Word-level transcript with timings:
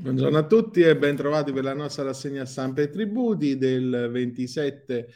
Buongiorno 0.00 0.38
a 0.38 0.46
tutti 0.46 0.80
e 0.80 0.96
ben 0.96 1.16
trovati 1.16 1.52
per 1.52 1.64
la 1.64 1.74
nostra 1.74 2.04
rassegna 2.04 2.44
stampa 2.44 2.82
e 2.82 2.88
tributi 2.88 3.58
del 3.58 4.08
27 4.12 5.12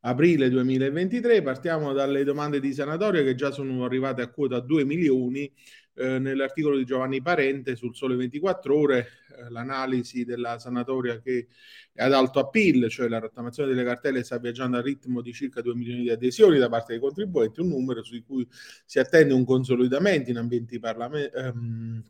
aprile 0.00 0.48
2023. 0.48 1.42
Partiamo 1.42 1.92
dalle 1.92 2.24
domande 2.24 2.58
di 2.58 2.72
sanatoria 2.72 3.22
che 3.22 3.34
già 3.34 3.50
sono 3.50 3.84
arrivate 3.84 4.22
a 4.22 4.30
quota 4.30 4.58
2 4.60 4.86
milioni. 4.86 5.52
Eh, 5.94 6.18
nell'articolo 6.18 6.78
di 6.78 6.86
Giovanni 6.86 7.20
Parente 7.20 7.76
sul 7.76 7.94
Sole 7.94 8.16
24 8.16 8.74
Ore, 8.74 9.08
eh, 9.36 9.50
l'analisi 9.50 10.24
della 10.24 10.58
sanatoria 10.58 11.20
che 11.20 11.48
è 11.92 12.02
ad 12.02 12.14
alto 12.14 12.38
appeal, 12.38 12.88
cioè 12.88 13.08
la 13.08 13.18
rottamazione 13.18 13.68
delle 13.68 13.84
cartelle 13.84 14.22
sta 14.22 14.38
viaggiando 14.38 14.78
a 14.78 14.80
ritmo 14.80 15.20
di 15.20 15.34
circa 15.34 15.60
2 15.60 15.74
milioni 15.74 16.04
di 16.04 16.10
adesioni 16.10 16.56
da 16.56 16.70
parte 16.70 16.92
dei 16.94 17.02
contribuenti, 17.02 17.60
un 17.60 17.68
numero 17.68 18.02
su 18.02 18.18
cui 18.24 18.48
si 18.86 18.98
attende 18.98 19.34
un 19.34 19.44
consolidamento 19.44 20.30
in 20.30 20.38
ambienti 20.38 20.78
parlamentari. 20.78 21.46
Ehm, 21.48 22.02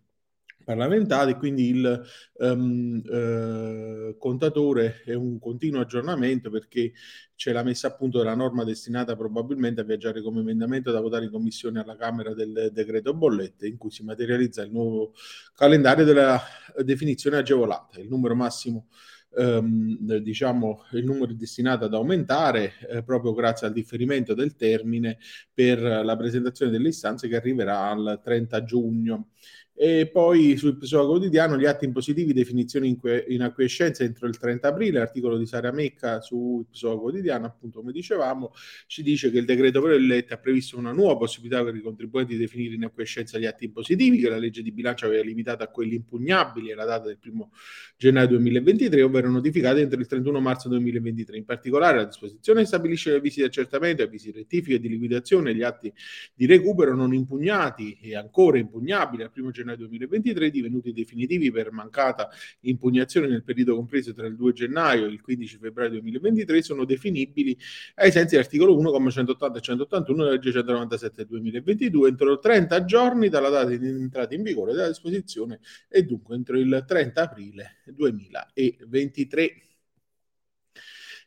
parlamentari, 0.63 1.35
quindi 1.35 1.69
il 1.69 2.03
um, 2.35 3.03
uh, 3.05 4.17
contatore 4.17 5.03
è 5.05 5.15
un 5.15 5.39
continuo 5.39 5.81
aggiornamento 5.81 6.51
perché 6.51 6.93
c'è 7.35 7.53
la 7.53 7.63
messa 7.63 7.89
a 7.89 7.95
punto 7.95 8.19
della 8.19 8.35
norma 8.35 8.65
destinata 8.65 9.17
probabilmente 9.17 9.81
a 9.81 9.85
viaggiare 9.85 10.23
come 10.23 10.41
emendamento 10.41 10.91
da 10.91 11.01
votare 11.01 11.25
in 11.25 11.31
commissione 11.31 11.81
alla 11.81 11.97
Camera 11.97 12.35
del 12.35 12.71
decreto 12.73 13.15
bollette 13.15 13.67
in 13.67 13.77
cui 13.77 13.91
si 13.91 14.05
materializza 14.05 14.63
il 14.63 14.71
nuovo 14.71 15.13
calendario 15.55 16.05
della 16.05 16.41
definizione 16.85 17.39
agevolata, 17.39 18.01
il 18.01 18.09
numero 18.09 18.35
massimo 18.35 18.87
ehm, 19.37 20.17
diciamo 20.19 20.85
il 20.93 21.05
numero 21.05 21.33
destinato 21.33 21.85
ad 21.85 21.95
aumentare 21.95 22.73
eh, 22.89 23.03
proprio 23.03 23.33
grazie 23.33 23.67
al 23.67 23.73
differimento 23.73 24.35
del 24.35 24.55
termine 24.57 25.19
per 25.53 25.81
la 25.81 26.17
presentazione 26.17 26.71
delle 26.71 26.89
istanze 26.89 27.29
che 27.29 27.37
arriverà 27.37 27.91
al 27.91 28.21
30 28.23 28.65
giugno. 28.65 29.29
E 29.75 30.07
poi 30.13 30.57
sul 30.59 30.77
PSOA 30.77 31.07
quotidiano 31.07 31.57
gli 31.57 31.65
atti 31.65 31.87
impositivi, 31.87 32.35
definizione 32.35 32.87
in, 32.87 32.99
que- 32.99 33.25
in 33.29 33.41
acquiescenza 33.41 34.05
entro 34.05 34.29
il 34.29 34.37
30 34.37 34.69
aprile, 34.69 35.01
articolo 35.01 35.39
di 35.39 35.47
Sara 35.47 35.73
Mecca 35.73 36.21
sul 36.21 36.67
PSOA 36.71 37.01
quotidiano, 37.01 37.47
appunto 37.47 37.81
come 37.81 37.91
dicevamo, 37.91 38.53
ci 38.87 39.03
dice 39.03 39.31
che 39.31 39.39
il 39.39 39.47
decreto 39.47 39.81
Prelette 39.81 40.35
ha 40.35 40.37
previsto 40.37 40.77
una 40.77 40.93
nuova 40.93 41.17
possibilità 41.17 41.65
per 41.65 41.75
i 41.75 41.81
contribuenti 41.81 42.35
di 42.35 42.39
definire 42.39 42.75
in 42.75 42.85
acquiescenza 42.85 43.39
gli 43.39 43.47
atti 43.47 43.65
impositivi, 43.65 44.19
che 44.19 44.29
la 44.29 44.37
legge 44.37 44.63
di 44.63 44.73
bilancio 44.73 45.07
aveva 45.07 45.23
limitato 45.25 45.63
a 45.63 45.69
quelli 45.69 45.95
impugnabili 45.95 46.71
alla 46.71 46.85
data 46.85 47.07
del 47.07 47.19
1 47.25 47.51
gennaio 47.97 48.29
2023, 48.29 49.03
ovvero 49.03 49.31
notificati 49.31 49.81
entro 49.81 49.99
il 49.99 50.07
31 50.07 50.39
marzo 50.39 50.69
2023. 50.69 51.39
In 51.39 51.45
particolare 51.47 51.97
la 51.97 52.05
disposizione 52.05 52.67
stabilisce 52.67 53.11
le 53.11 53.17
avvisi 53.17 53.41
di 53.41 53.47
accertamento, 53.47 54.03
avvisi 54.03 54.31
di 54.31 54.39
rettifica 54.39 54.77
e 54.77 54.81
di 54.81 54.89
liquidazione 54.91 55.55
gli 55.55 55.63
atti 55.63 55.91
di 56.35 56.45
recupero 56.45 56.95
non 56.95 57.15
impugnati 57.15 57.99
e 58.03 58.15
ancora 58.15 58.59
impugnabili 58.59 59.23
al 59.23 59.31
1 59.35 59.51
gennaio 59.51 59.61
gennaio 59.63 59.79
2023, 59.79 60.51
divenuti 60.51 60.93
definitivi 60.93 61.51
per 61.51 61.73
mancata 61.73 62.29
impugnazione 62.61 63.29
nel 63.29 63.43
periodo 63.43 63.75
compreso 63.75 64.13
tra 64.13 64.27
il 64.27 64.37
2 64.37 64.53
gennaio 64.53 65.07
e 65.07 65.09
il 65.09 65.21
15 65.21 65.59
febbraio 65.59 65.91
2023, 65.91 66.63
sono 66.63 66.85
definibili 66.85 67.57
ai 67.97 68.13
sensi 68.13 68.35
dell'articolo 68.35 68.77
1, 68.77 69.11
180 69.11 69.59
e 69.59 69.61
181 69.61 70.19
della 70.19 70.35
legge 70.35 70.53
197 70.53 71.17
del 71.17 71.27
2022 71.27 72.09
entro 72.09 72.39
30 72.39 72.85
giorni 72.85 73.29
dalla 73.29 73.49
data 73.49 73.69
di 73.69 73.87
entrata 73.87 74.35
in 74.35 74.43
vigore 74.43 74.73
della 74.73 74.89
disposizione 74.89 75.61
e 75.89 76.05
dunque 76.05 76.35
entro 76.35 76.59
il 76.59 76.85
30 76.87 77.23
aprile 77.23 77.77
2023 77.87 79.63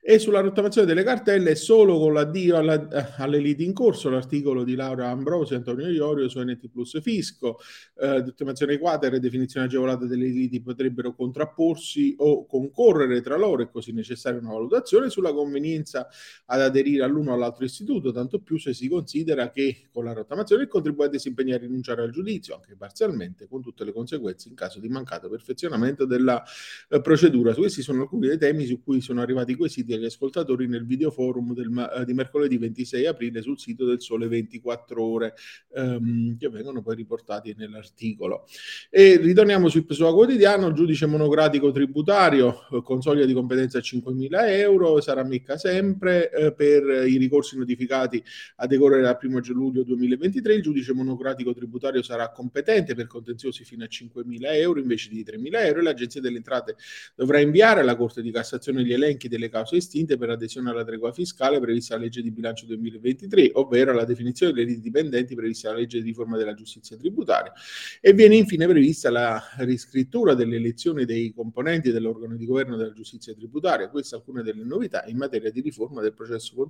e 0.07 0.19
sulla 0.19 0.39
rottamazione 0.39 0.85
delle 0.85 1.01
cartelle 1.01 1.55
solo 1.55 1.97
con 1.97 2.13
l'addio 2.13 2.57
alla, 2.57 2.87
eh, 2.89 3.13
alle 3.17 3.39
liti 3.39 3.65
in 3.65 3.73
corso, 3.73 4.07
l'articolo 4.07 4.63
di 4.63 4.75
Laura 4.75 5.09
Ambrosi 5.09 5.53
e 5.53 5.55
Antonio 5.55 5.89
Iorio 5.89 6.29
su 6.29 6.39
NT 6.39 6.69
Plus 6.69 7.01
Fisco, 7.01 7.57
eh, 7.97 8.21
rottamazione 8.21 8.77
quater 8.77 9.15
e 9.15 9.19
definizione 9.19 9.65
agevolata 9.65 10.05
delle 10.05 10.27
liti 10.27 10.61
potrebbero 10.61 11.15
contrapporsi 11.15 12.13
o 12.19 12.45
concorrere 12.45 13.19
tra 13.21 13.35
loro 13.35 13.63
e 13.63 13.71
così 13.71 13.93
necessaria 13.93 14.39
una 14.39 14.51
valutazione 14.51 15.09
sulla 15.09 15.33
convenienza 15.33 16.07
ad 16.45 16.61
aderire 16.61 17.03
all'uno 17.03 17.31
o 17.31 17.33
all'altro 17.33 17.65
istituto, 17.65 18.11
tanto 18.11 18.41
più 18.41 18.59
se 18.59 18.75
si 18.75 18.87
considera 18.87 19.49
che 19.49 19.87
con 19.91 20.03
la 20.03 20.13
rottamazione 20.13 20.61
il 20.61 20.69
contribuente 20.69 21.17
si 21.17 21.29
impegna 21.29 21.55
a 21.55 21.57
rinunciare 21.57 22.03
al 22.03 22.11
giudizio, 22.11 22.53
anche 22.53 22.75
parzialmente, 22.75 23.47
con 23.47 23.63
tutte 23.63 23.83
le 23.83 23.91
conseguenze 23.91 24.49
in 24.49 24.53
caso 24.53 24.79
di 24.79 24.87
mancato 24.87 25.29
perfezionamento 25.29 26.05
della 26.05 26.43
eh, 26.89 27.01
procedura. 27.01 27.55
Questi 27.55 27.81
sono 27.81 28.03
alcuni 28.03 28.27
dei 28.27 28.37
temi 28.37 28.67
su 28.67 28.83
cui 28.83 29.01
sono 29.01 29.21
arrivati 29.21 29.55
quesiti 29.55 29.93
agli 29.95 30.05
ascoltatori 30.05 30.67
nel 30.67 30.85
video 30.85 31.11
forum 31.11 31.53
del, 31.53 31.91
eh, 31.97 32.05
di 32.05 32.13
mercoledì 32.13 32.57
26 32.57 33.05
aprile 33.05 33.41
sul 33.41 33.59
sito 33.59 33.85
del 33.85 34.01
Sole 34.01 34.27
24 34.27 35.03
Ore, 35.03 35.33
ehm, 35.73 36.37
che 36.37 36.49
vengono 36.49 36.81
poi 36.81 36.95
riportati 36.95 37.53
nell'articolo. 37.57 38.45
E 38.89 39.17
ritorniamo 39.17 39.69
sul 39.69 39.85
PSOA 39.85 40.13
quotidiano, 40.13 40.73
giudice 40.73 41.05
monocratico 41.05 41.71
tributario, 41.71 42.67
eh, 42.71 42.81
con 42.81 43.01
soglia 43.01 43.25
di 43.25 43.33
competenza 43.33 43.79
a 43.79 43.81
5.000 43.81 44.47
euro, 44.57 45.01
sarà 45.01 45.23
mica 45.23 45.57
sempre 45.57 46.31
eh, 46.31 46.53
per 46.53 47.07
i 47.07 47.17
ricorsi 47.17 47.57
notificati 47.57 48.23
a 48.57 48.67
decorrere 48.67 49.01
dal 49.01 49.17
1 49.21 49.41
luglio 49.47 49.83
2023, 49.83 50.55
il 50.55 50.61
giudice 50.61 50.93
monocratico 50.93 51.53
tributario 51.53 52.01
sarà 52.01 52.31
competente 52.31 52.95
per 52.95 53.07
contenziosi 53.07 53.63
fino 53.63 53.83
a 53.83 53.87
5.000 53.87 54.39
euro 54.55 54.79
invece 54.79 55.09
di 55.09 55.23
3.000 55.23 55.65
euro 55.65 55.79
e 55.79 55.83
l'Agenzia 55.83 56.21
delle 56.21 56.37
Entrate 56.37 56.75
dovrà 57.15 57.39
inviare 57.39 57.81
alla 57.81 57.95
Corte 57.95 58.21
di 58.21 58.31
Cassazione 58.31 58.83
gli 58.83 58.93
elenchi 58.93 59.27
delle 59.27 59.49
cause 59.49 59.75
estinte 59.85 60.17
per 60.17 60.29
adesione 60.29 60.71
alla 60.71 60.83
tregua 60.83 61.11
fiscale 61.13 61.59
prevista 61.59 61.93
dalla 61.93 62.05
legge 62.05 62.21
di 62.21 62.31
bilancio 62.31 62.65
2023, 62.65 63.51
ovvero 63.53 63.91
alla 63.91 64.03
definizione 64.03 64.51
dei 64.51 64.65
riti 64.65 64.81
dipendenti 64.81 65.35
prevista 65.35 65.69
dalla 65.69 65.79
legge 65.79 66.01
di 66.01 66.07
riforma 66.07 66.37
della 66.37 66.53
giustizia 66.53 66.97
tributaria 66.97 67.53
e 68.01 68.13
viene 68.13 68.35
infine 68.35 68.67
prevista 68.67 69.09
la 69.09 69.41
riscrittura 69.59 70.33
delle 70.33 70.57
elezioni 70.57 71.05
dei 71.05 71.31
componenti 71.33 71.91
dell'organo 71.91 72.35
di 72.35 72.45
governo 72.45 72.75
della 72.75 72.93
giustizia 72.93 73.33
tributaria. 73.33 73.89
Queste 73.89 74.15
alcune 74.15 74.43
delle 74.43 74.63
novità 74.63 75.05
in 75.05 75.17
materia 75.17 75.51
di 75.51 75.61
riforma 75.61 76.01
del 76.01 76.13
processo 76.13 76.69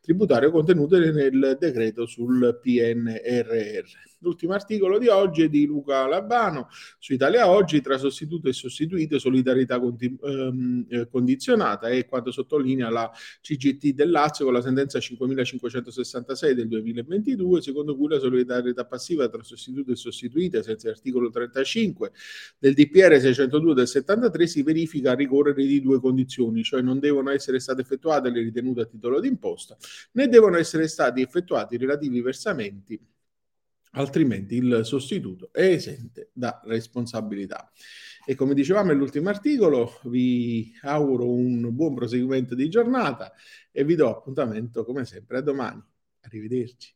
tributario 0.00 0.50
contenute 0.50 1.10
nel 1.10 1.56
decreto 1.58 2.06
sul 2.06 2.58
PNRR. 2.62 4.13
L'ultimo 4.24 4.54
articolo 4.54 4.98
di 4.98 5.08
oggi 5.08 5.42
è 5.42 5.48
di 5.50 5.66
Luca 5.66 6.06
Labano 6.06 6.68
su 6.98 7.12
Italia 7.12 7.48
Oggi, 7.48 7.82
tra 7.82 7.98
sostituto 7.98 8.48
e 8.48 8.54
sostituito, 8.54 9.18
solidarietà 9.18 9.78
conti- 9.78 10.16
ehm, 10.22 10.86
eh, 10.88 11.08
condizionata 11.08 11.88
e 11.88 12.06
quanto 12.06 12.30
sottolinea 12.30 12.88
la 12.88 13.10
CGT 13.42 13.92
del 13.92 14.10
Lazio 14.10 14.46
con 14.46 14.54
la 14.54 14.62
sentenza 14.62 14.98
5566 14.98 16.54
del 16.54 16.68
2022, 16.68 17.60
secondo 17.60 17.94
cui 17.96 18.08
la 18.08 18.18
solidarietà 18.18 18.86
passiva 18.86 19.28
tra 19.28 19.42
sostituto 19.42 19.92
e 19.92 19.96
sostituita, 19.96 20.62
senza 20.62 20.88
l'articolo 20.88 21.28
35 21.28 22.12
del 22.58 22.72
DPR 22.72 23.20
602 23.20 23.74
del 23.74 23.86
73, 23.86 24.46
si 24.46 24.62
verifica 24.62 25.10
a 25.10 25.14
ricorrere 25.14 25.66
di 25.66 25.82
due 25.82 26.00
condizioni, 26.00 26.62
cioè 26.62 26.80
non 26.80 26.98
devono 26.98 27.30
essere 27.30 27.60
state 27.60 27.82
effettuate 27.82 28.30
le 28.30 28.40
ritenute 28.40 28.80
a 28.80 28.84
titolo 28.86 29.20
d'imposta, 29.20 29.76
né 30.12 30.28
devono 30.28 30.56
essere 30.56 30.88
stati 30.88 31.20
effettuati 31.20 31.74
i 31.74 31.78
relativi 31.78 32.22
versamenti 32.22 32.98
altrimenti 33.94 34.56
il 34.56 34.80
sostituto 34.84 35.50
è 35.52 35.62
esente 35.62 36.30
da 36.32 36.60
responsabilità. 36.64 37.70
E 38.26 38.34
come 38.34 38.54
dicevamo 38.54 38.88
nell'ultimo 38.88 39.28
articolo, 39.28 40.00
vi 40.04 40.72
auguro 40.82 41.30
un 41.30 41.74
buon 41.74 41.94
proseguimento 41.94 42.54
di 42.54 42.68
giornata 42.70 43.32
e 43.70 43.84
vi 43.84 43.94
do 43.96 44.08
appuntamento 44.08 44.84
come 44.84 45.04
sempre 45.04 45.38
a 45.38 45.42
domani. 45.42 45.82
Arrivederci. 46.20 46.94